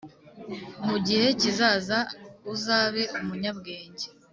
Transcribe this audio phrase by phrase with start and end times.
[0.87, 1.99] mu gihe kizaza
[2.53, 4.05] uzabe umunyabwenge